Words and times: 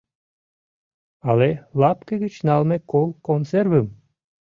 Але 1.29 1.49
лапке 1.81 2.13
гыч 2.23 2.35
налме 2.47 2.77
кол 2.91 3.07
консервым? 3.27 3.87